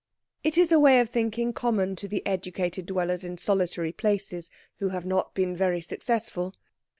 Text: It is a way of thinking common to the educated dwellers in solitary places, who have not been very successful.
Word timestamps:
It 0.43 0.57
is 0.57 0.71
a 0.71 0.79
way 0.79 0.99
of 0.99 1.09
thinking 1.09 1.53
common 1.53 1.95
to 1.97 2.07
the 2.07 2.25
educated 2.25 2.87
dwellers 2.87 3.23
in 3.23 3.37
solitary 3.37 3.91
places, 3.91 4.49
who 4.79 4.89
have 4.89 5.05
not 5.05 5.35
been 5.35 5.55
very 5.55 5.79
successful. 5.81 6.55